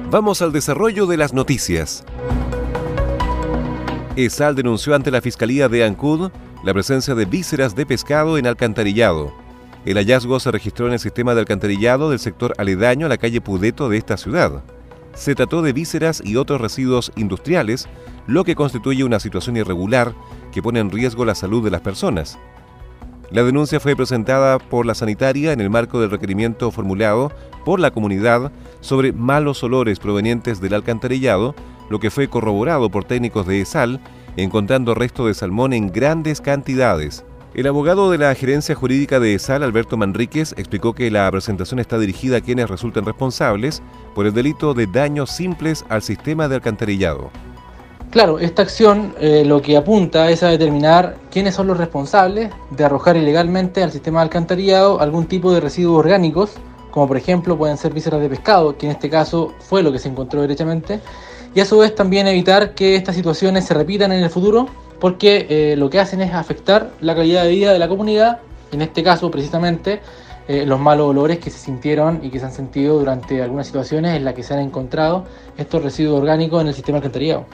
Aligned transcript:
Vamos 0.09 0.41
al 0.41 0.51
desarrollo 0.51 1.05
de 1.05 1.17
las 1.17 1.33
noticias. 1.33 2.03
ESAL 4.16 4.55
denunció 4.55 4.95
ante 4.95 5.11
la 5.11 5.21
Fiscalía 5.21 5.69
de 5.69 5.83
Ancud 5.83 6.31
la 6.63 6.73
presencia 6.73 7.13
de 7.13 7.25
vísceras 7.25 7.75
de 7.75 7.85
pescado 7.85 8.39
en 8.39 8.47
alcantarillado. 8.47 9.35
El 9.85 9.97
hallazgo 9.97 10.39
se 10.39 10.49
registró 10.49 10.88
en 10.88 10.94
el 10.94 10.99
sistema 10.99 11.35
de 11.35 11.41
alcantarillado 11.41 12.09
del 12.09 12.17
sector 12.17 12.55
aledaño 12.57 13.05
a 13.05 13.09
la 13.09 13.19
calle 13.19 13.39
Pudeto 13.39 13.88
de 13.88 13.97
esta 13.97 14.17
ciudad. 14.17 14.63
Se 15.14 15.36
trató 15.36 15.61
de 15.61 15.73
vísceras 15.73 16.22
y 16.23 16.36
otros 16.38 16.59
residuos 16.59 17.11
industriales 17.16 17.88
lo 18.28 18.44
que 18.44 18.56
constituye 18.56 19.03
una 19.03 19.19
situación 19.19 19.58
irregular 19.58 20.14
que 20.52 20.61
pone 20.61 20.80
en 20.80 20.92
riesgo 20.92 21.25
la 21.25 21.36
salud 21.36 21.64
de 21.64 21.72
las 21.72 21.81
personas. 21.81 22.39
La 23.29 23.44
denuncia 23.44 23.79
fue 23.79 23.96
presentada 23.96 24.59
por 24.59 24.85
la 24.85 24.96
sanitaria 24.96 25.53
en 25.53 25.62
el 25.62 25.69
marco 25.69 26.00
del 26.00 26.12
requerimiento 26.12 26.69
formulado 26.72 27.31
por 27.66 27.79
la 27.79 27.91
comunidad 27.91 28.52
sobre 28.79 29.12
malos 29.12 29.63
olores 29.63 30.00
provenientes 30.00 30.62
del 30.62 30.75
alcantarillado, 30.75 31.56
lo 31.90 32.00
que 32.00 32.12
fue 32.12 32.28
corroborado 32.28 32.90
por 32.90 33.06
técnicos 33.06 33.47
de 33.47 33.62
ESAL, 33.62 34.02
encontrando 34.38 34.94
resto 34.94 35.25
de 35.25 35.34
salmón 35.34 35.73
en 35.73 35.91
grandes 35.91 36.41
cantidades. 36.41 37.25
El 37.56 37.68
abogado 37.68 38.09
de 38.09 38.18
la 38.18 38.34
gerencia 38.34 38.74
jurídica 38.74 39.19
de 39.19 39.36
ESAL, 39.36 39.62
Alberto 39.62 39.96
Manríquez, 39.96 40.56
explicó 40.58 40.94
que 40.94 41.12
la 41.12 41.30
presentación 41.30 41.80
está 41.80 42.00
dirigida 42.00 42.38
a 42.38 42.41
quienes 42.41 42.68
resulten 42.68 43.06
responsables 43.06 43.84
por 44.16 44.25
el 44.25 44.34
delito 44.34 44.74
de 44.74 44.88
daños 44.88 45.30
simples 45.30 45.86
al 45.88 46.02
sistema 46.02 46.47
de 46.47 46.56
alcantarillado. 46.56 47.30
Claro, 48.09 48.40
esta 48.40 48.64
acción 48.64 49.14
eh, 49.19 49.44
lo 49.46 49.62
que 49.62 49.78
apunta 49.78 50.31
es 50.31 50.41
a 50.41 50.47
determinar 50.47 51.18
quiénes 51.30 51.53
son 51.53 51.68
los 51.68 51.78
responsables 51.78 52.50
de 52.72 52.86
arrojar 52.86 53.18
ilegalmente 53.18 53.84
al 53.84 53.91
sistema 53.91 54.22
de 54.22 54.24
alcantarillado 54.24 55.00
algún 55.00 55.28
tipo 55.28 55.53
de 55.53 55.59
residuos 55.59 56.00
orgánicos, 56.00 56.53
como 56.90 57.08
por 57.08 57.18
ejemplo 57.18 57.56
pueden 57.56 57.78
ser 57.78 57.94
vísceras 57.94 58.20
de 58.20 58.30
pescado, 58.30 58.80
que 58.80 58.88
en 58.88 58.94
este 58.94 59.12
caso 59.12 59.53
fue 59.59 59.84
lo 59.84 59.91
que 59.91 60.00
se 60.00 60.09
encontró 60.09 60.41
derechamente, 60.41 61.02
y 61.53 61.59
a 61.59 61.66
su 61.66 61.78
vez 61.78 61.94
también 61.94 62.25
evitar 62.25 62.74
que 62.74 62.96
estas 62.96 63.16
situaciones 63.16 63.66
se 63.66 63.75
repitan 63.75 64.12
en 64.12 64.24
el 64.24 64.31
futuro, 64.31 64.68
porque 65.03 65.47
eh, 65.50 65.75
lo 65.75 65.90
que 65.90 66.00
hacen 66.00 66.22
es 66.22 66.34
afectar 66.34 66.91
la 67.02 67.14
calidad 67.14 67.44
de 67.44 67.50
vida 67.50 67.74
de 67.74 67.78
la 67.78 67.90
comunidad, 67.90 68.40
en 68.72 68.81
este 68.81 69.03
caso 69.03 69.30
precisamente 69.30 70.00
eh, 70.47 70.66
los 70.66 70.80
malos 70.80 71.09
olores 71.09 71.40
que 71.40 71.50
se 71.50 71.58
sintieron 71.58 72.22
y 72.24 72.30
que 72.30 72.40
se 72.40 72.46
han 72.46 72.53
sentido 72.53 73.00
durante 73.00 73.41
algunas 73.41 73.68
situaciones 73.68 74.16
en 74.16 74.24
las 74.24 74.34
que 74.34 74.44
se 74.44 74.53
han 74.53 74.62
encontrado 74.62 75.25
estos 75.58 75.84
residuos 75.84 76.22
orgánicos 76.22 76.62
en 76.62 76.69
el 76.69 76.74
sistema 76.74 77.00
alcantarillado. 77.00 77.46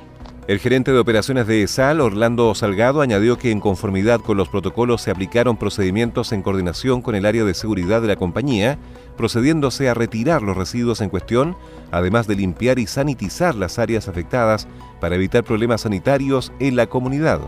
El 0.50 0.58
gerente 0.58 0.92
de 0.92 0.98
operaciones 0.98 1.46
de 1.46 1.62
ESAL, 1.62 2.02
Orlando 2.02 2.56
Salgado, 2.56 3.02
añadió 3.02 3.38
que 3.38 3.52
en 3.52 3.60
conformidad 3.60 4.20
con 4.20 4.36
los 4.36 4.50
protocolos 4.50 5.00
se 5.00 5.12
aplicaron 5.12 5.58
procedimientos 5.58 6.32
en 6.32 6.42
coordinación 6.42 7.04
con 7.04 7.14
el 7.14 7.28
área 7.28 7.44
de 7.44 7.54
seguridad 7.54 8.02
de 8.02 8.08
la 8.08 8.16
compañía, 8.16 8.80
procediéndose 9.16 9.90
a 9.90 9.94
retirar 9.94 10.42
los 10.42 10.58
residuos 10.58 11.02
en 11.02 11.12
cuestión, 11.12 11.56
además 11.92 12.26
de 12.26 12.36
limpiar 12.36 12.80
y 12.80 12.88
sanitizar 12.88 13.54
las 13.54 13.78
áreas 13.78 14.08
afectadas 14.08 14.68
para 15.00 15.14
evitar 15.14 15.44
problemas 15.44 15.82
sanitarios 15.82 16.52
en 16.60 16.76
la 16.76 16.88
comunidad. 16.88 17.42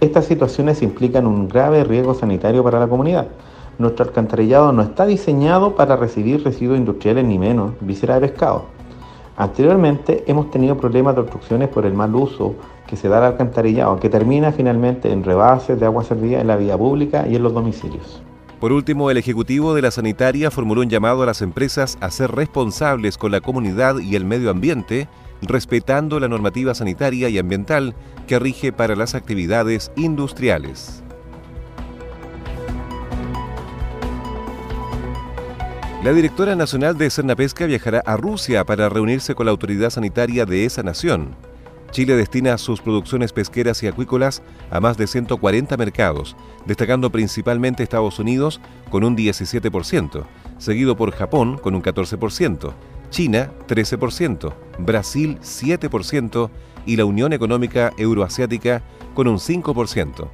Estas 0.00 0.26
situaciones 0.26 0.82
implican 0.82 1.26
un 1.26 1.48
grave 1.48 1.82
riesgo 1.82 2.14
sanitario 2.14 2.62
para 2.62 2.78
la 2.78 2.86
comunidad. 2.86 3.26
Nuestro 3.80 4.04
alcantarillado 4.04 4.72
no 4.72 4.82
está 4.82 5.04
diseñado 5.04 5.74
para 5.74 5.96
recibir 5.96 6.44
residuos 6.44 6.78
industriales 6.78 7.24
ni 7.24 7.40
menos 7.40 7.72
visera 7.80 8.20
de 8.20 8.28
pescado. 8.28 8.66
Anteriormente 9.36 10.24
hemos 10.26 10.50
tenido 10.50 10.76
problemas 10.76 11.14
de 11.14 11.22
obstrucciones 11.22 11.68
por 11.68 11.86
el 11.86 11.94
mal 11.94 12.14
uso 12.14 12.54
que 12.86 12.96
se 12.96 13.08
da 13.08 13.18
al 13.18 13.32
alcantarillado, 13.32 13.98
que 13.98 14.10
termina 14.10 14.52
finalmente 14.52 15.10
en 15.10 15.24
rebases 15.24 15.80
de 15.80 15.86
agua 15.86 16.04
servida 16.04 16.40
en 16.40 16.46
la 16.48 16.56
vía 16.56 16.76
pública 16.76 17.26
y 17.26 17.36
en 17.36 17.42
los 17.42 17.54
domicilios. 17.54 18.22
Por 18.60 18.70
último, 18.70 19.10
el 19.10 19.16
Ejecutivo 19.16 19.74
de 19.74 19.82
la 19.82 19.90
Sanitaria 19.90 20.50
formuló 20.50 20.82
un 20.82 20.88
llamado 20.88 21.22
a 21.22 21.26
las 21.26 21.42
empresas 21.42 21.98
a 22.00 22.10
ser 22.10 22.30
responsables 22.30 23.18
con 23.18 23.32
la 23.32 23.40
comunidad 23.40 23.98
y 23.98 24.14
el 24.14 24.24
medio 24.24 24.50
ambiente, 24.50 25.08
respetando 25.40 26.20
la 26.20 26.28
normativa 26.28 26.72
sanitaria 26.74 27.28
y 27.28 27.38
ambiental 27.38 27.96
que 28.28 28.38
rige 28.38 28.72
para 28.72 28.94
las 28.94 29.16
actividades 29.16 29.90
industriales. 29.96 31.01
La 36.02 36.12
directora 36.12 36.56
nacional 36.56 36.98
de 36.98 37.08
Cernapesca 37.08 37.64
viajará 37.64 38.02
a 38.04 38.16
Rusia 38.16 38.64
para 38.64 38.88
reunirse 38.88 39.36
con 39.36 39.46
la 39.46 39.52
autoridad 39.52 39.90
sanitaria 39.90 40.44
de 40.44 40.64
esa 40.64 40.82
nación. 40.82 41.36
Chile 41.92 42.16
destina 42.16 42.58
sus 42.58 42.80
producciones 42.80 43.32
pesqueras 43.32 43.80
y 43.84 43.86
acuícolas 43.86 44.42
a 44.72 44.80
más 44.80 44.96
de 44.96 45.06
140 45.06 45.76
mercados, 45.76 46.34
destacando 46.66 47.12
principalmente 47.12 47.84
Estados 47.84 48.18
Unidos 48.18 48.60
con 48.90 49.04
un 49.04 49.16
17%, 49.16 50.24
seguido 50.58 50.96
por 50.96 51.12
Japón 51.12 51.56
con 51.56 51.76
un 51.76 51.82
14%, 51.84 52.72
China 53.10 53.52
13%, 53.68 54.52
Brasil 54.80 55.38
7% 55.40 56.50
y 56.84 56.96
la 56.96 57.04
Unión 57.04 57.32
Económica 57.32 57.92
Euroasiática 57.96 58.82
con 59.14 59.28
un 59.28 59.36
5%. 59.36 60.28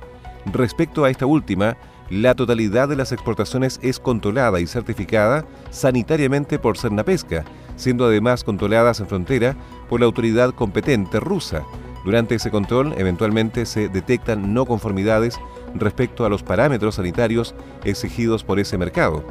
Respecto 0.46 1.04
a 1.04 1.10
esta 1.10 1.26
última, 1.26 1.76
la 2.10 2.34
totalidad 2.34 2.88
de 2.88 2.96
las 2.96 3.12
exportaciones 3.12 3.78
es 3.82 4.00
controlada 4.00 4.60
y 4.60 4.66
certificada 4.66 5.44
sanitariamente 5.70 6.58
por 6.58 6.78
Cernapesca, 6.78 7.44
siendo 7.76 8.06
además 8.06 8.44
controladas 8.44 9.00
en 9.00 9.08
frontera 9.08 9.56
por 9.88 10.00
la 10.00 10.06
autoridad 10.06 10.54
competente 10.54 11.20
rusa. 11.20 11.64
Durante 12.04 12.36
ese 12.36 12.50
control, 12.50 12.94
eventualmente 12.96 13.66
se 13.66 13.88
detectan 13.88 14.54
no 14.54 14.64
conformidades 14.64 15.38
respecto 15.74 16.24
a 16.24 16.30
los 16.30 16.42
parámetros 16.42 16.94
sanitarios 16.94 17.54
exigidos 17.84 18.42
por 18.42 18.58
ese 18.58 18.78
mercado. 18.78 19.22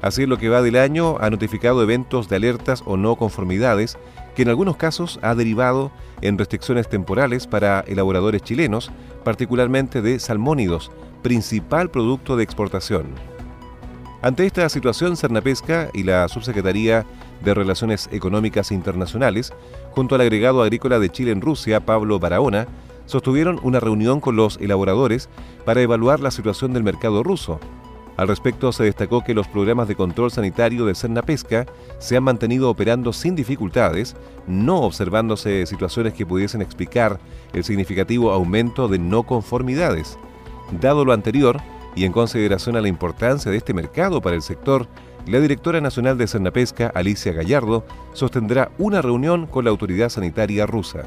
Así 0.00 0.26
lo 0.26 0.38
que 0.38 0.48
va 0.48 0.62
del 0.62 0.76
año 0.76 1.16
ha 1.20 1.28
notificado 1.28 1.82
eventos 1.82 2.28
de 2.28 2.36
alertas 2.36 2.82
o 2.86 2.96
no 2.96 3.16
conformidades 3.16 3.98
que 4.34 4.42
en 4.42 4.48
algunos 4.48 4.76
casos 4.76 5.18
ha 5.22 5.34
derivado 5.34 5.90
en 6.20 6.38
restricciones 6.38 6.88
temporales 6.88 7.48
para 7.48 7.80
elaboradores 7.80 8.42
chilenos, 8.42 8.92
particularmente 9.24 10.00
de 10.00 10.20
salmónidos, 10.20 10.92
principal 11.22 11.90
producto 11.90 12.36
de 12.36 12.44
exportación. 12.44 13.06
Ante 14.20 14.46
esta 14.46 14.68
situación, 14.68 15.16
Cernapesca 15.16 15.90
y 15.94 16.02
la 16.02 16.28
Subsecretaría 16.28 17.06
de 17.44 17.54
Relaciones 17.54 18.08
Económicas 18.10 18.72
Internacionales, 18.72 19.52
junto 19.92 20.16
al 20.16 20.22
agregado 20.22 20.62
agrícola 20.62 20.98
de 20.98 21.10
Chile 21.10 21.30
en 21.30 21.40
Rusia, 21.40 21.80
Pablo 21.80 22.18
Barahona, 22.18 22.66
sostuvieron 23.06 23.60
una 23.62 23.80
reunión 23.80 24.20
con 24.20 24.36
los 24.36 24.58
elaboradores 24.60 25.28
para 25.64 25.80
evaluar 25.80 26.20
la 26.20 26.30
situación 26.30 26.72
del 26.72 26.82
mercado 26.82 27.22
ruso. 27.22 27.60
Al 28.16 28.26
respecto, 28.26 28.72
se 28.72 28.82
destacó 28.82 29.22
que 29.22 29.32
los 29.32 29.46
programas 29.46 29.86
de 29.86 29.94
control 29.94 30.32
sanitario 30.32 30.84
de 30.84 30.96
Cerna 30.96 31.22
Pesca 31.22 31.66
se 32.00 32.16
han 32.16 32.24
mantenido 32.24 32.68
operando 32.68 33.12
sin 33.12 33.36
dificultades, 33.36 34.16
no 34.48 34.80
observándose 34.80 35.64
situaciones 35.66 36.14
que 36.14 36.26
pudiesen 36.26 36.60
explicar 36.60 37.20
el 37.52 37.62
significativo 37.62 38.32
aumento 38.32 38.88
de 38.88 38.98
no 38.98 39.22
conformidades. 39.22 40.18
Dado 40.72 41.04
lo 41.04 41.12
anterior, 41.12 41.60
y 41.94 42.04
en 42.04 42.12
consideración 42.12 42.76
a 42.76 42.80
la 42.80 42.88
importancia 42.88 43.50
de 43.50 43.56
este 43.56 43.74
mercado 43.74 44.20
para 44.20 44.36
el 44.36 44.42
sector, 44.42 44.86
la 45.26 45.40
directora 45.40 45.80
nacional 45.80 46.16
de 46.16 46.26
Cernapesca, 46.26 46.90
Alicia 46.94 47.32
Gallardo, 47.32 47.84
sostendrá 48.12 48.70
una 48.78 49.02
reunión 49.02 49.46
con 49.46 49.64
la 49.64 49.70
autoridad 49.70 50.08
sanitaria 50.08 50.64
rusa. 50.64 51.02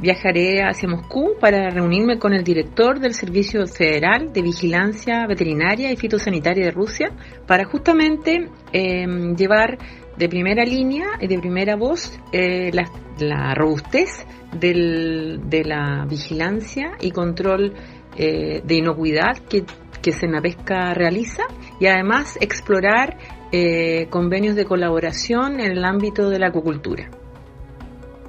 Viajaré 0.00 0.62
hacia 0.62 0.88
Moscú 0.88 1.34
para 1.40 1.70
reunirme 1.70 2.18
con 2.18 2.34
el 2.34 2.42
director 2.42 2.98
del 2.98 3.14
Servicio 3.14 3.66
Federal 3.66 4.32
de 4.32 4.42
Vigilancia 4.42 5.26
Veterinaria 5.26 5.92
y 5.92 5.96
Fitosanitaria 5.96 6.64
de 6.64 6.70
Rusia 6.72 7.12
para 7.46 7.64
justamente 7.64 8.48
em, 8.72 9.36
llevar 9.36 9.78
de 10.16 10.28
primera 10.28 10.64
línea 10.64 11.06
y 11.20 11.28
de 11.28 11.38
primera 11.38 11.76
voz 11.76 12.18
eh, 12.32 12.72
la, 12.72 13.54
robustez 13.54 14.26
de 14.52 15.62
la 15.64 16.04
vigilancia 16.08 16.92
y 17.00 17.10
control 17.12 17.72
eh, 18.16 18.62
de 18.64 18.74
inocuidad 18.74 19.38
que 19.48 19.64
que 20.04 20.12
Senapesca 20.12 20.92
realiza 20.92 21.44
y 21.80 21.86
además 21.86 22.36
explorar 22.42 23.16
eh, 23.52 24.06
convenios 24.10 24.54
de 24.54 24.66
colaboración 24.66 25.60
en 25.60 25.72
el 25.72 25.84
ámbito 25.84 26.28
de 26.28 26.38
la 26.38 26.48
acuicultura. 26.48 27.08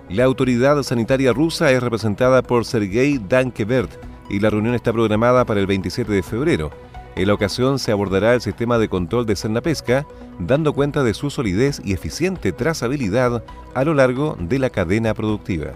La 0.08 0.24
autoridad 0.24 0.82
sanitaria 0.84 1.34
rusa 1.34 1.72
es 1.72 1.84
representada 1.84 2.42
por 2.44 2.64
Sergei 2.64 3.18
Dankevert 3.18 3.92
y 4.30 4.40
la 4.40 4.50
reunión 4.50 4.74
está 4.74 4.94
programada 4.94 5.44
para 5.44 5.60
el 5.60 5.68
27 5.68 6.10
de 6.10 6.24
febrero. 6.24 6.72
En 7.18 7.28
la 7.28 7.34
ocasión 7.34 7.78
se 7.78 7.92
abordará 7.92 8.34
el 8.34 8.42
sistema 8.42 8.78
de 8.78 8.88
control 8.88 9.26
de 9.26 9.36
Pesca, 9.62 10.06
dando 10.40 10.72
cuenta 10.72 11.04
de 11.04 11.14
su 11.14 11.30
solidez 11.30 11.82
y 11.84 11.92
eficiente 11.92 12.54
trazabilidad 12.54 13.44
a 13.74 13.84
lo 13.84 13.94
largo 13.94 14.38
de 14.40 14.60
la 14.60 14.70
cadena 14.70 15.14
productiva. 15.14 15.74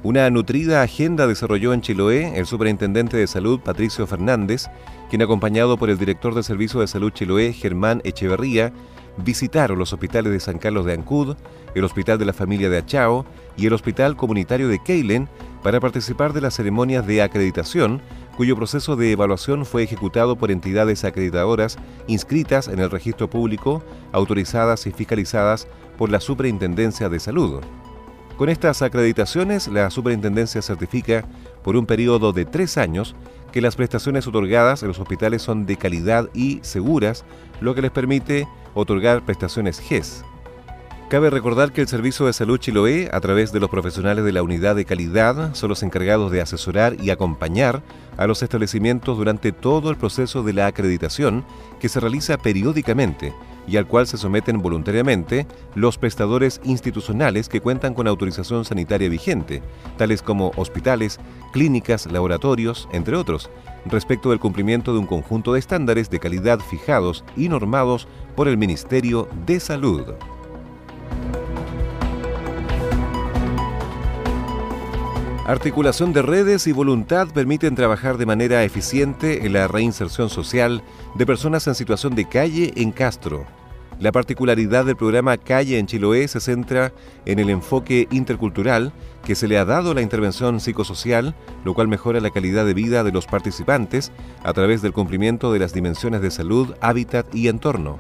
Una 0.05 0.31
nutrida 0.31 0.83
agenda 0.83 1.27
desarrolló 1.27 1.73
en 1.73 1.81
Chiloé 1.81 2.39
el 2.39 2.47
superintendente 2.47 3.17
de 3.17 3.27
salud 3.27 3.59
Patricio 3.59 4.07
Fernández, 4.07 4.69
quien 5.11 5.21
acompañado 5.21 5.77
por 5.79 5.91
el 5.91 5.99
director 5.99 6.33
del 6.33 6.45
Servicio 6.45 6.79
de 6.79 6.87
Salud 6.87 7.11
Chiloé 7.11 7.53
Germán 7.53 8.03
Echeverría, 8.05 8.73
visitaron 9.19 9.79
los 9.79 9.93
hospitales 9.93 10.33
de 10.33 10.41
San 10.41 10.59
Carlos 10.59 10.85
de 10.85 10.93
Ancud, 10.93 11.37
el 11.75 11.85
Hospital 11.85 12.19
de 12.19 12.25
la 12.25 12.33
Familia 12.33 12.71
de 12.71 12.79
Achao 12.79 13.25
y 13.57 13.67
el 13.67 13.73
Hospital 13.73 14.17
Comunitario 14.17 14.69
de 14.69 14.83
Keilen 14.83 15.29
para 15.63 15.81
participar 15.81 16.33
de 16.33 16.41
las 16.41 16.55
ceremonias 16.55 17.07
de 17.07 17.23
acreditación, 17.23 18.01
cuyo 18.37 18.57
proceso 18.57 18.97
de 18.97 19.13
evaluación 19.13 19.65
fue 19.65 19.83
ejecutado 19.83 20.37
por 20.37 20.51
entidades 20.51 21.05
acreditadoras 21.05 21.77
inscritas 22.07 22.69
en 22.69 22.79
el 22.79 22.91
registro 22.91 23.29
público, 23.29 23.83
autorizadas 24.13 24.87
y 24.87 24.93
fiscalizadas 24.93 25.67
por 25.97 26.11
la 26.11 26.21
Superintendencia 26.21 27.09
de 27.09 27.19
Salud. 27.19 27.63
Con 28.37 28.51
estas 28.51 28.83
acreditaciones, 28.83 29.67
la 29.67 29.91
Superintendencia 29.91 30.61
certifica 30.61 31.25
por 31.65 31.75
un 31.75 31.87
periodo 31.87 32.33
de 32.33 32.45
tres 32.45 32.77
años 32.77 33.17
que 33.51 33.63
las 33.63 33.77
prestaciones 33.77 34.27
otorgadas 34.27 34.83
en 34.83 34.89
los 34.89 35.01
hospitales 35.01 35.41
son 35.41 35.65
de 35.65 35.77
calidad 35.77 36.29
y 36.35 36.59
seguras, 36.63 37.25
lo 37.63 37.75
que 37.75 37.81
les 37.81 37.91
permite 37.91 38.47
otorgar 38.77 39.25
prestaciones 39.25 39.81
GES. 39.81 40.25
Cabe 41.09 41.31
recordar 41.31 41.73
que 41.73 41.81
el 41.81 41.89
Servicio 41.89 42.27
de 42.27 42.33
Salud 42.33 42.59
Chiloé, 42.59 43.09
a 43.13 43.21
través 43.21 43.53
de 43.53 43.61
los 43.61 43.71
profesionales 43.71 44.25
de 44.25 44.33
la 44.33 44.43
unidad 44.43 44.75
de 44.75 44.85
calidad, 44.85 45.55
son 45.55 45.69
los 45.69 45.83
encargados 45.83 46.33
de 46.33 46.41
asesorar 46.41 46.97
y 47.01 47.11
acompañar 47.11 47.83
a 48.17 48.27
los 48.27 48.43
establecimientos 48.43 49.17
durante 49.17 49.53
todo 49.53 49.91
el 49.91 49.97
proceso 49.97 50.43
de 50.43 50.53
la 50.53 50.67
acreditación 50.67 51.45
que 51.81 51.89
se 51.89 52.01
realiza 52.01 52.39
periódicamente 52.39 53.33
y 53.67 53.77
al 53.77 53.87
cual 53.87 54.07
se 54.07 54.17
someten 54.17 54.63
voluntariamente 54.63 55.47
los 55.75 55.99
prestadores 55.99 56.61
institucionales 56.65 57.49
que 57.49 57.61
cuentan 57.61 57.95
con 57.95 58.09
autorización 58.09 58.65
sanitaria 58.65 59.09
vigente, 59.09 59.63
tales 59.97 60.23
como 60.23 60.53
hospitales, 60.57 61.19
clínicas, 61.53 62.11
laboratorios, 62.11 62.89
entre 62.93 63.17
otros, 63.17 63.51
respecto 63.87 64.31
del 64.31 64.41
cumplimiento 64.41 64.93
de 64.93 64.99
un 64.99 65.07
conjunto 65.07 65.53
de 65.53 65.61
estándares 65.61 66.11
de 66.11 66.19
calidad 66.19 66.61
fijados 66.61 67.25
y 67.37 67.49
normados 67.49 68.09
por 68.35 68.49
el 68.49 68.57
Ministerio 68.57 69.29
de 69.47 69.61
Salud. 69.61 70.15
Articulación 75.47 76.13
de 76.13 76.23
redes 76.23 76.67
y 76.67 76.73
voluntad 76.73 77.29
permiten 77.29 77.77
trabajar 77.77 78.19
de 78.19 78.27
manera 78.27 78.65
eficiente 78.65 79.47
en 79.47 79.53
la 79.53 79.69
reinserción 79.69 80.29
social 80.29 80.83
de 81.15 81.25
personas 81.25 81.69
en 81.69 81.77
situación 81.77 82.17
de 82.17 82.29
calle 82.29 82.73
en 82.75 82.91
Castro. 82.91 83.47
La 83.99 84.13
particularidad 84.13 84.85
del 84.85 84.97
programa 84.97 85.39
Calle 85.39 85.79
en 85.79 85.87
Chiloé 85.87 86.29
se 86.29 86.41
centra 86.41 86.93
en 87.25 87.39
el 87.39 87.49
enfoque 87.49 88.07
intercultural 88.11 88.93
que 89.25 89.35
se 89.35 89.49
le 89.49 89.57
ha 89.57 89.65
dado 89.65 89.95
la 89.95 90.03
intervención 90.03 90.61
psicosocial, 90.61 91.35
lo 91.65 91.73
cual 91.73 91.89
mejora 91.89 92.21
la 92.21 92.31
calidad 92.31 92.67
de 92.67 92.75
vida 92.75 93.05
de 93.05 93.13
los 93.13 93.27
participantes 93.27 94.13
a 94.45 94.53
través 94.53 94.83
del 94.83 94.93
cumplimiento 94.93 95.51
de 95.51 95.61
las 95.61 95.73
dimensiones 95.73 96.21
de 96.21 96.31
salud, 96.31 96.75
hábitat 96.83 97.35
y 97.35 97.49
entorno. 97.49 97.97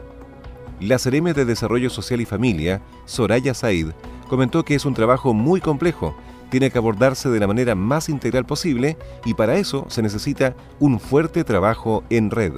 La 0.80 0.98
Cereme 0.98 1.32
de 1.32 1.46
Desarrollo 1.46 1.88
Social 1.88 2.20
y 2.20 2.26
Familia, 2.26 2.82
Soraya 3.06 3.54
Said, 3.54 3.92
comentó 4.28 4.64
que 4.64 4.74
es 4.74 4.84
un 4.84 4.92
trabajo 4.92 5.32
muy 5.32 5.62
complejo 5.62 6.14
tiene 6.50 6.70
que 6.70 6.78
abordarse 6.78 7.28
de 7.28 7.40
la 7.40 7.46
manera 7.46 7.74
más 7.74 8.08
integral 8.08 8.46
posible 8.46 8.96
y 9.24 9.34
para 9.34 9.56
eso 9.56 9.86
se 9.88 10.02
necesita 10.02 10.54
un 10.78 11.00
fuerte 11.00 11.44
trabajo 11.44 12.04
en 12.10 12.30
red. 12.30 12.52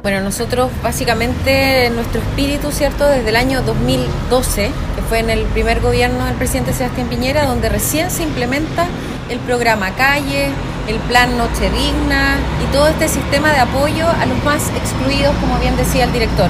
Bueno, 0.00 0.20
nosotros 0.20 0.70
básicamente 0.80 1.90
nuestro 1.90 2.20
espíritu, 2.20 2.70
¿cierto? 2.70 3.08
Desde 3.08 3.30
el 3.30 3.36
año 3.36 3.62
2012, 3.62 4.70
que 4.94 5.02
fue 5.08 5.18
en 5.18 5.28
el 5.28 5.44
primer 5.46 5.80
gobierno 5.80 6.24
del 6.24 6.34
presidente 6.34 6.72
Sebastián 6.72 7.08
Piñera, 7.08 7.46
donde 7.46 7.68
recién 7.68 8.08
se 8.10 8.22
implementa 8.22 8.86
el 9.28 9.40
programa 9.40 9.90
Calle, 9.96 10.50
el 10.86 10.96
plan 11.08 11.36
Noche 11.36 11.68
Digna 11.70 12.38
y 12.62 12.72
todo 12.72 12.86
este 12.86 13.08
sistema 13.08 13.52
de 13.52 13.58
apoyo 13.58 14.06
a 14.08 14.24
los 14.26 14.42
más 14.44 14.70
excluidos, 14.76 15.34
como 15.40 15.58
bien 15.58 15.76
decía 15.76 16.04
el 16.04 16.12
director 16.12 16.48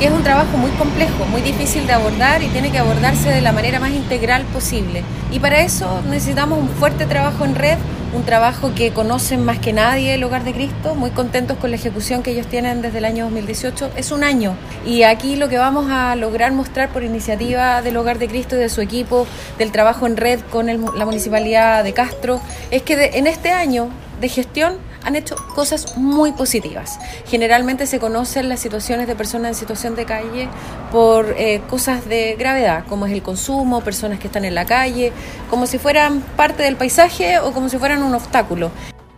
que 0.00 0.06
es 0.06 0.12
un 0.12 0.22
trabajo 0.22 0.56
muy 0.56 0.70
complejo, 0.70 1.26
muy 1.26 1.42
difícil 1.42 1.86
de 1.86 1.92
abordar 1.92 2.42
y 2.42 2.48
tiene 2.48 2.70
que 2.70 2.78
abordarse 2.78 3.28
de 3.28 3.42
la 3.42 3.52
manera 3.52 3.80
más 3.80 3.90
integral 3.90 4.44
posible. 4.44 5.02
Y 5.30 5.40
para 5.40 5.60
eso 5.60 6.00
necesitamos 6.08 6.58
un 6.58 6.70
fuerte 6.70 7.04
trabajo 7.04 7.44
en 7.44 7.54
red, 7.54 7.76
un 8.12 8.24
trabajo 8.24 8.72
que 8.74 8.92
conocen 8.92 9.44
más 9.44 9.58
que 9.58 9.72
nadie 9.72 10.14
el 10.14 10.24
Hogar 10.24 10.42
de 10.42 10.52
Cristo, 10.52 10.94
muy 10.94 11.10
contentos 11.10 11.56
con 11.58 11.70
la 11.70 11.76
ejecución 11.76 12.22
que 12.22 12.32
ellos 12.32 12.46
tienen 12.46 12.82
desde 12.82 12.98
el 12.98 13.04
año 13.04 13.24
2018. 13.24 13.92
Es 13.96 14.10
un 14.10 14.24
año 14.24 14.56
y 14.84 15.04
aquí 15.04 15.36
lo 15.36 15.48
que 15.48 15.58
vamos 15.58 15.86
a 15.90 16.16
lograr 16.16 16.52
mostrar 16.52 16.88
por 16.88 17.04
iniciativa 17.04 17.82
del 17.82 17.96
Hogar 17.96 18.18
de 18.18 18.28
Cristo 18.28 18.56
y 18.56 18.58
de 18.58 18.68
su 18.68 18.80
equipo, 18.80 19.26
del 19.58 19.70
trabajo 19.70 20.06
en 20.06 20.16
red 20.16 20.40
con 20.50 20.66
la 20.66 21.04
Municipalidad 21.04 21.84
de 21.84 21.92
Castro, 21.92 22.40
es 22.70 22.82
que 22.82 23.10
en 23.14 23.26
este 23.26 23.50
año 23.50 23.88
de 24.20 24.28
gestión 24.28 24.78
han 25.04 25.16
hecho 25.16 25.36
cosas 25.54 25.96
muy 25.96 26.32
positivas. 26.32 26.98
Generalmente 27.26 27.86
se 27.86 27.98
conocen 27.98 28.48
las 28.48 28.60
situaciones 28.60 29.06
de 29.06 29.16
personas 29.16 29.50
en 29.50 29.54
situación 29.54 29.94
de 29.94 30.04
calle 30.04 30.48
por 30.92 31.34
eh, 31.36 31.60
cosas 31.68 32.08
de 32.08 32.36
gravedad, 32.38 32.84
como 32.88 33.06
es 33.06 33.12
el 33.12 33.22
consumo, 33.22 33.82
personas 33.82 34.18
que 34.18 34.26
están 34.26 34.44
en 34.44 34.54
la 34.54 34.64
calle, 34.64 35.12
como 35.48 35.66
si 35.66 35.78
fueran 35.78 36.20
parte 36.36 36.62
del 36.62 36.76
paisaje 36.76 37.38
o 37.38 37.52
como 37.52 37.68
si 37.68 37.78
fueran 37.78 38.02
un 38.02 38.14
obstáculo. 38.14 38.70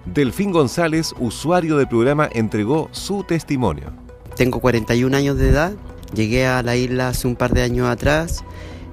Delfín 0.04 0.52
González, 0.52 1.14
usuario 1.18 1.76
del 1.76 1.88
programa, 1.88 2.28
entregó 2.32 2.88
su 2.92 3.24
testimonio. 3.24 3.92
Tengo 4.36 4.60
41 4.60 5.16
años 5.16 5.36
de 5.36 5.48
edad, 5.48 5.72
llegué 6.14 6.46
a 6.46 6.62
la 6.62 6.76
isla 6.76 7.08
hace 7.08 7.28
un 7.28 7.36
par 7.36 7.52
de 7.52 7.62
años 7.62 7.88
atrás 7.88 8.44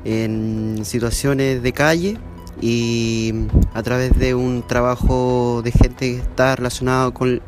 en 0.05 0.81
situaciones 0.83 1.61
de 1.61 1.73
calle 1.73 2.17
y 2.61 3.33
a 3.73 3.83
través 3.83 4.17
de 4.17 4.35
un 4.35 4.63
trabajo 4.67 5.61
de 5.63 5.71
gente 5.71 6.15
que 6.15 6.17
está 6.17 6.55
relacionado 6.55 7.13
con, 7.13 7.41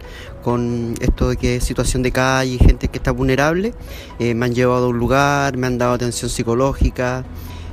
esto 1.01 1.29
de 1.29 1.37
que 1.37 1.57
es 1.57 1.63
situación 1.63 2.01
de 2.03 2.11
calle, 2.11 2.57
gente 2.57 2.87
que 2.87 2.97
está 2.97 3.11
vulnerable, 3.11 3.73
eh, 4.19 4.33
me 4.33 4.45
han 4.45 4.55
llevado 4.55 4.85
a 4.85 4.89
un 4.89 4.97
lugar, 4.97 5.57
me 5.57 5.67
han 5.67 5.77
dado 5.77 5.93
atención 5.93 6.29
psicológica 6.29 7.25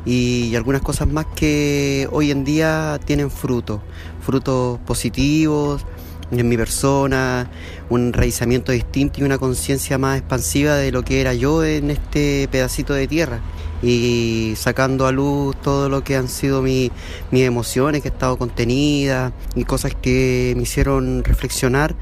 y, 0.05 0.55
algunas 0.57 0.83
cosas 0.83 1.09
más 1.09 1.27
que 1.27 2.09
hoy 2.11 2.31
en 2.31 2.45
día 2.45 2.99
tienen 3.05 3.31
frutos, 3.31 3.81
frutos 4.21 4.79
positivos 4.81 5.85
en 6.31 6.49
mi 6.49 6.57
persona, 6.57 7.51
un 7.89 8.09
enraizamiento 8.09 8.73
distinto 8.73 9.21
y 9.21 9.25
una 9.25 9.39
conciencia 9.39 9.99
más 9.99 10.19
expansiva 10.19 10.75
de 10.75 10.93
lo 10.93 11.03
que 11.03 11.21
era 11.21 11.35
yo 11.35 11.65
en 11.65 11.91
este 11.91 12.49
pedacito 12.51 12.95
de 12.95 13.07
tierra 13.07 13.41
y 13.83 14.55
sacando 14.57 15.07
a 15.07 15.13
luz 15.13 15.57
todo 15.63 15.89
lo 15.89 16.03
que 16.03 16.17
han 16.17 16.29
sido 16.29 16.63
mis 16.63 16.91
emociones 17.33 18.03
que 18.03 18.09
he 18.09 18.11
estado 18.13 18.37
contenidas 18.37 19.33
y 19.55 19.65
cosas 19.65 19.95
que 19.95 20.53
me 20.57 20.63
hicieron 20.63 21.23
reflexionar 21.25 21.95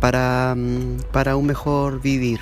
para, 0.00 0.54
mm, 0.56 0.98
para 1.12 1.36
un 1.36 1.46
mejor 1.46 2.00
vivir. 2.00 2.40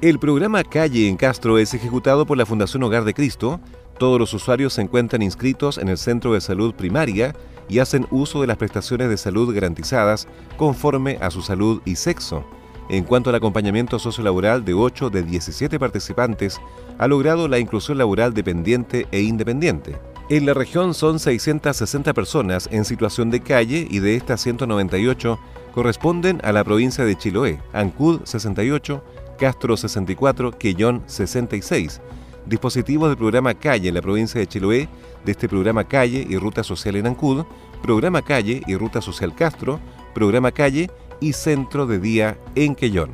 El 0.00 0.18
programa 0.18 0.64
Calle 0.64 1.08
en 1.08 1.16
Castro 1.16 1.58
es 1.58 1.74
ejecutado 1.74 2.26
por 2.26 2.36
la 2.36 2.44
Fundación 2.44 2.82
Hogar 2.82 3.04
de 3.04 3.14
Cristo. 3.14 3.60
Todos 4.02 4.18
los 4.18 4.34
usuarios 4.34 4.72
se 4.72 4.82
encuentran 4.82 5.22
inscritos 5.22 5.78
en 5.78 5.88
el 5.88 5.96
Centro 5.96 6.32
de 6.32 6.40
Salud 6.40 6.74
Primaria 6.74 7.36
y 7.68 7.78
hacen 7.78 8.08
uso 8.10 8.40
de 8.40 8.48
las 8.48 8.56
prestaciones 8.56 9.08
de 9.08 9.16
salud 9.16 9.54
garantizadas 9.54 10.26
conforme 10.56 11.18
a 11.20 11.30
su 11.30 11.40
salud 11.40 11.80
y 11.84 11.94
sexo. 11.94 12.44
En 12.88 13.04
cuanto 13.04 13.30
al 13.30 13.36
acompañamiento 13.36 14.00
sociolaboral 14.00 14.64
de 14.64 14.74
8 14.74 15.08
de 15.08 15.22
17 15.22 15.78
participantes, 15.78 16.60
ha 16.98 17.06
logrado 17.06 17.46
la 17.46 17.60
inclusión 17.60 17.96
laboral 17.96 18.34
dependiente 18.34 19.06
e 19.12 19.20
independiente. 19.20 19.96
En 20.28 20.46
la 20.46 20.54
región 20.54 20.94
son 20.94 21.20
660 21.20 22.12
personas 22.12 22.68
en 22.72 22.84
situación 22.84 23.30
de 23.30 23.38
calle 23.38 23.86
y 23.88 24.00
de 24.00 24.16
estas 24.16 24.40
198 24.40 25.38
corresponden 25.72 26.40
a 26.42 26.50
la 26.50 26.64
provincia 26.64 27.04
de 27.04 27.16
Chiloé, 27.16 27.60
Ancud 27.72 28.22
68, 28.24 29.04
Castro 29.38 29.76
64, 29.76 30.58
Quellón 30.58 31.04
66. 31.06 32.00
Dispositivos 32.46 33.08
del 33.08 33.18
programa 33.18 33.54
Calle 33.54 33.88
en 33.88 33.94
la 33.94 34.02
provincia 34.02 34.40
de 34.40 34.46
Chiloé, 34.46 34.88
de 35.24 35.32
este 35.32 35.48
programa 35.48 35.84
Calle 35.84 36.26
y 36.28 36.36
Ruta 36.36 36.64
Social 36.64 36.96
en 36.96 37.06
Ancud, 37.06 37.44
programa 37.82 38.22
Calle 38.22 38.62
y 38.66 38.76
Ruta 38.76 39.00
Social 39.00 39.34
Castro, 39.34 39.78
programa 40.14 40.50
Calle 40.50 40.90
y 41.20 41.32
Centro 41.32 41.86
de 41.86 42.00
Día 42.00 42.36
en 42.54 42.74
Quellón. 42.74 43.10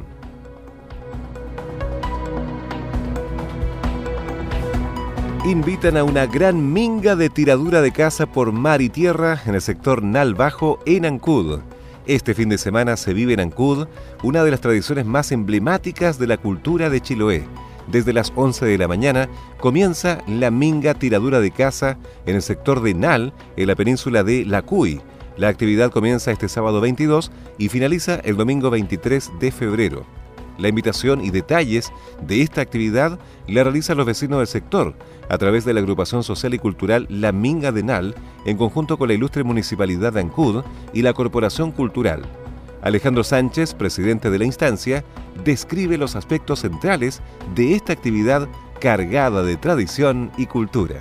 Invitan 5.44 5.96
a 5.96 6.04
una 6.04 6.26
gran 6.26 6.72
minga 6.72 7.16
de 7.16 7.30
tiradura 7.30 7.80
de 7.80 7.92
caza 7.92 8.26
por 8.26 8.52
mar 8.52 8.82
y 8.82 8.88
tierra 8.88 9.40
en 9.46 9.54
el 9.54 9.62
sector 9.62 10.02
Nal 10.02 10.34
Bajo 10.34 10.78
en 10.84 11.06
Ancud. 11.06 11.60
Este 12.06 12.34
fin 12.34 12.48
de 12.48 12.58
semana 12.58 12.96
se 12.96 13.14
vive 13.14 13.34
en 13.34 13.40
Ancud 13.40 13.86
una 14.22 14.42
de 14.42 14.50
las 14.50 14.60
tradiciones 14.60 15.06
más 15.06 15.32
emblemáticas 15.32 16.18
de 16.18 16.26
la 16.26 16.38
cultura 16.38 16.90
de 16.90 17.00
Chiloé. 17.00 17.44
Desde 17.90 18.12
las 18.12 18.32
11 18.34 18.66
de 18.66 18.78
la 18.78 18.88
mañana 18.88 19.28
comienza 19.60 20.22
la 20.26 20.50
minga 20.50 20.94
tiradura 20.94 21.40
de 21.40 21.50
caza 21.50 21.98
en 22.26 22.36
el 22.36 22.42
sector 22.42 22.82
de 22.82 22.94
Nal, 22.94 23.32
en 23.56 23.66
la 23.66 23.74
península 23.74 24.22
de 24.22 24.44
Lacuy, 24.44 25.00
la 25.38 25.46
actividad 25.46 25.92
comienza 25.92 26.32
este 26.32 26.48
sábado 26.48 26.80
22 26.80 27.30
y 27.58 27.68
finaliza 27.68 28.16
el 28.16 28.36
domingo 28.36 28.70
23 28.70 29.30
de 29.38 29.52
febrero. 29.52 30.04
La 30.58 30.66
invitación 30.66 31.24
y 31.24 31.30
detalles 31.30 31.92
de 32.20 32.42
esta 32.42 32.60
actividad 32.60 33.20
la 33.46 33.62
realizan 33.62 33.96
los 33.96 34.06
vecinos 34.06 34.38
del 34.38 34.48
sector 34.48 34.94
a 35.28 35.38
través 35.38 35.64
de 35.64 35.72
la 35.72 35.80
agrupación 35.80 36.24
social 36.24 36.54
y 36.54 36.58
cultural 36.58 37.06
La 37.08 37.30
Minga 37.30 37.70
de 37.70 37.84
Nal, 37.84 38.16
en 38.46 38.56
conjunto 38.56 38.98
con 38.98 39.06
la 39.06 39.14
ilustre 39.14 39.44
municipalidad 39.44 40.12
de 40.12 40.20
Ancud 40.22 40.64
y 40.92 41.02
la 41.02 41.12
Corporación 41.12 41.70
Cultural. 41.70 42.22
Alejandro 42.82 43.24
Sánchez, 43.24 43.74
presidente 43.74 44.30
de 44.30 44.38
la 44.38 44.44
instancia, 44.44 45.04
describe 45.44 45.98
los 45.98 46.16
aspectos 46.16 46.60
centrales 46.60 47.22
de 47.54 47.74
esta 47.74 47.92
actividad 47.92 48.48
cargada 48.80 49.42
de 49.42 49.56
tradición 49.56 50.30
y 50.36 50.46
cultura. 50.46 51.00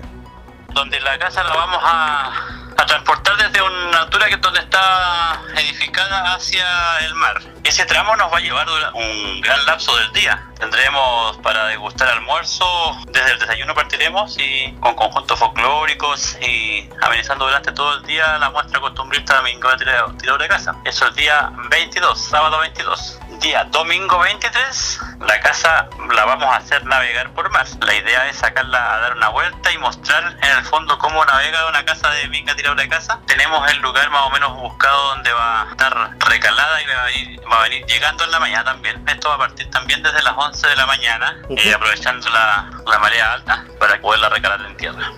Donde 0.74 1.00
la 1.00 1.18
casa 1.18 1.44
la 1.44 1.54
vamos 1.56 1.80
a 1.84 2.86
transportar 2.88 3.38
desde 3.38 3.62
una 3.62 4.00
altura 4.00 4.28
que 4.30 4.38
donde 4.38 4.60
está 4.60 5.42
edificada 5.58 6.36
hacia 6.36 6.66
el 7.06 7.14
mar. 7.16 7.57
Ese 7.68 7.86
tramo 7.86 8.16
nos 8.16 8.32
va 8.32 8.38
a 8.38 8.40
llevar 8.40 8.66
un 8.94 9.42
gran 9.42 9.66
lapso 9.66 9.94
del 9.98 10.14
día. 10.14 10.42
Tendremos 10.58 11.36
para 11.40 11.66
degustar 11.66 12.08
almuerzo, 12.08 12.66
desde 13.10 13.34
el 13.34 13.40
desayuno 13.40 13.76
partiremos 13.76 14.38
y 14.40 14.72
con 14.80 14.96
conjuntos 14.96 15.38
folclóricos 15.38 16.38
y 16.40 16.88
amenizando 17.02 17.44
durante 17.44 17.74
todo 17.74 17.98
el 17.98 18.04
día 18.04 18.38
la 18.38 18.52
muestra 18.52 18.80
costumbrista 18.80 19.36
Domingo 19.36 19.70
de 19.70 19.78
Tirador 19.80 20.42
de 20.42 20.48
Casa. 20.48 20.76
Eso 20.86 21.04
es 21.04 21.10
el 21.12 21.16
día 21.18 21.52
22, 21.70 22.18
sábado 22.18 22.58
22 22.60 23.20
día 23.40 23.66
domingo 23.66 24.18
23, 24.20 25.00
la 25.20 25.40
casa 25.42 25.88
la 26.14 26.26
vamos 26.26 26.48
a 26.52 26.58
hacer 26.58 26.84
navegar 26.86 27.32
por 27.34 27.50
mar. 27.52 27.68
La 27.82 27.94
idea 27.94 28.28
es 28.28 28.38
sacarla 28.38 28.96
a 28.96 29.00
dar 29.00 29.16
una 29.16 29.30
vuelta 29.30 29.72
y 29.72 29.78
mostrar 29.78 30.38
en 30.42 30.58
el 30.58 30.64
fondo 30.64 30.98
cómo 30.98 31.24
navega 31.24 31.68
una 31.68 31.86
casa 31.86 32.10
de 32.10 32.28
minga 32.30 32.56
tirada 32.56 32.76
de 32.76 32.90
casa. 32.90 33.20
Tenemos 33.28 33.70
el 33.72 33.78
lugar 33.80 34.10
más 34.10 34.22
o 34.24 34.30
menos 34.32 34.54
buscado 34.56 35.10
donde 35.10 35.32
va 35.34 35.62
a 35.64 35.72
estar 35.72 36.18
recalada 36.20 36.82
y 36.82 37.38
va 37.38 37.57
a 37.57 37.57
venir, 37.64 37.86
llegando 37.86 38.24
en 38.24 38.32
la 38.32 38.40
mañana 38.40 38.64
también. 38.64 39.04
Esto 39.08 39.30
va 39.30 39.36
a 39.36 39.40
partir 39.40 39.70
también 39.70 40.02
desde 40.04 40.22
las 40.24 40.34
11 40.36 40.68
de 40.68 40.76
la 40.76 40.86
mañana, 40.86 41.38
eh, 41.50 41.74
aprovechando 41.74 42.30
la, 42.30 42.70
la 42.86 43.00
marea 43.00 43.34
alta 43.34 43.66
para 43.80 44.00
poderla 44.02 44.30
recalar 44.30 44.62
en 44.62 44.78
tierra. 44.78 45.12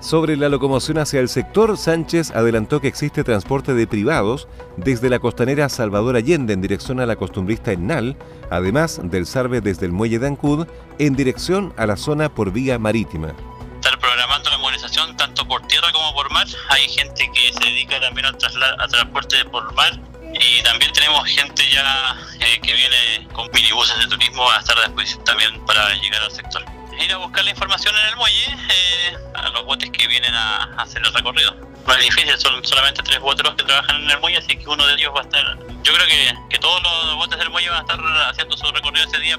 Sobre 0.00 0.36
la 0.36 0.48
locomoción 0.48 0.98
hacia 0.98 1.18
el 1.18 1.28
sector, 1.28 1.76
Sánchez 1.76 2.30
adelantó 2.30 2.80
que 2.80 2.86
existe 2.86 3.24
transporte 3.24 3.74
de 3.74 3.88
privados 3.88 4.46
desde 4.76 5.10
la 5.10 5.18
costanera 5.18 5.68
Salvador 5.68 6.14
Allende 6.14 6.52
en 6.52 6.60
dirección 6.60 7.00
a 7.00 7.06
la 7.06 7.16
costumbrista 7.16 7.72
Ennal, 7.72 8.16
además 8.48 9.00
del 9.02 9.26
Sarve 9.26 9.60
desde 9.60 9.86
el 9.86 9.92
muelle 9.92 10.20
de 10.20 10.28
Ancud 10.28 10.68
en 11.00 11.16
dirección 11.16 11.74
a 11.76 11.86
la 11.86 11.96
zona 11.96 12.28
por 12.28 12.52
vía 12.52 12.78
marítima. 12.78 13.34
Estar 13.74 13.98
programando 13.98 14.50
la 14.50 14.58
movilización 14.58 15.16
tanto 15.16 15.46
por 15.48 15.66
tierra 15.66 15.90
como 15.92 16.14
por 16.14 16.30
mar. 16.30 16.46
Hay 16.68 16.88
gente 16.88 17.28
que 17.34 17.52
se 17.52 17.64
dedica 17.64 17.98
también 18.00 18.26
al, 18.26 18.38
transporte 18.38 19.44
por 19.46 19.74
mar 19.74 19.98
y 20.40 20.62
también 20.62 20.92
tenemos 20.92 21.26
gente 21.28 21.62
ya 21.70 22.16
eh, 22.40 22.60
que 22.60 22.74
viene 22.74 23.28
con 23.32 23.48
minibuses 23.52 23.98
de 23.98 24.06
turismo 24.06 24.50
a 24.50 24.58
estar 24.58 24.76
disposición 24.78 25.24
también 25.24 25.64
para 25.66 25.94
llegar 25.94 26.22
al 26.22 26.30
sector 26.32 26.64
ir 27.04 27.12
a 27.12 27.18
buscar 27.18 27.44
la 27.44 27.50
información 27.50 27.94
en 27.94 28.08
el 28.08 28.16
muelle 28.16 28.46
eh, 28.50 29.16
a 29.34 29.48
los 29.50 29.64
botes 29.64 29.90
que 29.90 30.06
vienen 30.08 30.34
a, 30.34 30.64
hacer 30.78 31.02
el 31.04 31.12
recorrido. 31.12 31.54
No 31.86 31.94
es 31.94 32.00
difícil, 32.00 32.36
son 32.36 32.64
solamente 32.64 33.02
tres 33.02 33.20
botes 33.20 33.44
los 33.44 33.54
que 33.54 33.64
trabajan 33.64 34.02
en 34.02 34.10
el 34.10 34.20
muelle, 34.20 34.38
así 34.38 34.56
que 34.56 34.68
uno 34.68 34.86
de 34.86 34.94
ellos 34.94 35.12
va 35.14 35.20
a 35.20 35.22
estar. 35.22 35.58
Yo 35.82 35.92
creo 35.92 36.06
que, 36.06 36.34
que 36.50 36.58
todos 36.58 36.82
los 36.82 37.16
botes 37.16 37.38
del 37.38 37.50
muelle 37.50 37.70
van 37.70 37.78
a 37.78 37.80
estar 37.82 38.00
haciendo 38.30 38.56
su 38.56 38.66
recorrido 38.72 39.06
ese 39.06 39.18
día. 39.20 39.38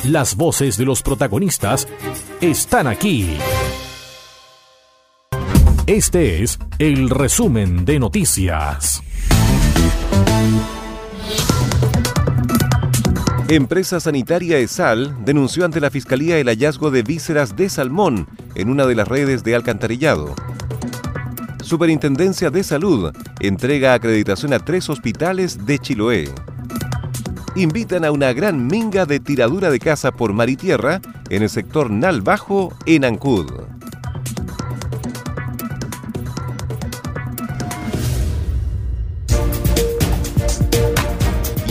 Las 0.06 0.36
voces 0.36 0.76
de 0.76 0.84
los 0.84 1.02
protagonistas 1.02 1.88
están 2.42 2.88
aquí. 2.88 3.38
Este 5.88 6.44
es 6.44 6.60
el 6.78 7.10
resumen 7.10 7.86
de 7.86 8.00
noticias. 8.00 9.02
Empresa 13.48 14.02
Sanitaria 14.02 14.58
ESAL 14.58 15.24
denunció 15.24 15.64
ante 15.64 15.80
la 15.80 15.90
Fiscalía 15.90 16.38
el 16.38 16.48
hallazgo 16.48 16.92
de 16.92 17.04
vísceras 17.04 17.56
de 17.56 17.70
salmón 17.70 18.28
en 18.56 18.70
una 18.70 18.86
de 18.86 18.96
las 18.96 19.08
redes 19.08 19.46
de 19.46 19.56
alcantarillado. 19.56 20.36
Superintendencia 21.62 22.50
de 22.50 22.66
Salud 22.66 23.14
entrega 23.40 23.94
acreditación 23.94 24.52
a 24.52 24.60
tres 24.60 24.90
hospitales 24.90 25.66
de 25.66 25.80
Chiloé. 25.80 26.30
Invitan 27.56 28.04
a 28.04 28.12
una 28.12 28.34
gran 28.34 28.66
minga 28.66 29.06
de 29.06 29.20
tiradura 29.20 29.70
de 29.70 29.80
caza 29.80 30.12
por 30.12 30.34
mar 30.34 30.50
y 30.50 30.56
tierra 30.56 31.02
en 31.30 31.44
el 31.44 31.50
sector 31.50 31.92
Nal 31.92 32.22
Bajo, 32.22 32.74
en 32.88 33.06
Ancud. 33.06 33.52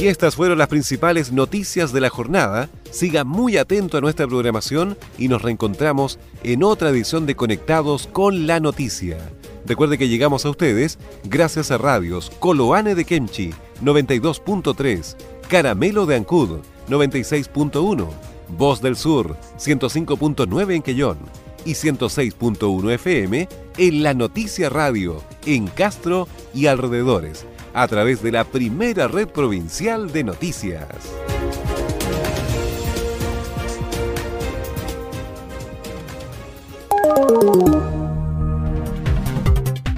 Y 0.03 0.07
estas 0.07 0.37
fueron 0.37 0.59
las 0.59 0.69
principales 0.69 1.33
noticias 1.33 1.93
de 1.93 2.01
la 2.01 2.11
jornada. 2.11 2.69
Siga 2.91 3.25
muy 3.25 3.57
atento 3.57 3.99
a 3.99 4.01
nuestra 4.01 4.27
programación 4.27 4.97
y 5.19 5.29
nos 5.29 5.43
reencontramos 5.43 6.19
en 6.45 6.63
otra 6.63 6.91
edición 6.91 7.27
de 7.27 7.35
Conectados 7.35 8.09
con 8.09 8.47
la 8.47 8.61
Noticia. 8.61 9.19
Recuerde 9.65 9.99
que 9.99 10.09
llegamos 10.09 10.45
a 10.45 10.51
ustedes 10.51 10.99
gracias 11.25 11.71
a 11.71 11.79
radios 11.79 12.31
Coloane 12.41 12.95
de 12.97 13.05
Kemchi 13.05 13.53
92.3, 13.83 15.17
Caramelo 15.53 16.07
de 16.07 16.17
Ancud 16.17 16.61
96.1, 16.89 18.09
Voz 18.57 18.81
del 18.81 18.97
Sur 18.97 19.37
105.9 19.59 20.77
en 20.77 20.81
Quellón 20.81 21.19
y 21.67 21.73
106.1 21.73 22.91
FM 22.93 23.49
en 23.77 24.03
La 24.03 24.15
Noticia 24.15 24.71
Radio 24.71 25.23
en 25.45 25.67
Castro 25.67 26.27
y 26.55 26.69
alrededores 26.69 27.45
a 27.75 27.87
través 27.87 28.23
de 28.23 28.33
la 28.33 28.45
primera 28.45 29.09
red 29.09 29.29
provincial 29.29 30.11
de 30.11 30.25
noticias. 30.25 30.89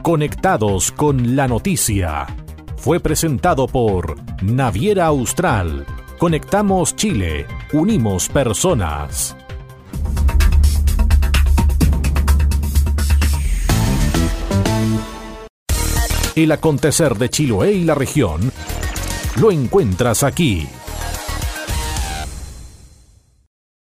Conectados 0.03 0.91
con 0.91 1.37
la 1.37 1.47
noticia. 1.47 2.27
Fue 2.77 2.99
presentado 2.99 3.69
por 3.69 4.24
Naviera 4.45 5.07
Austral. 5.07 5.87
Conectamos 6.19 6.95
Chile. 6.95 7.47
Unimos 7.73 8.29
personas. 8.29 9.35
El 16.37 16.53
acontecer 16.53 17.17
de 17.17 17.31
Chiloé 17.31 17.73
y 17.73 17.85
la 17.85 17.95
región 17.95 18.53
lo 19.41 19.51
encuentras 19.51 20.23
aquí. 20.23 20.69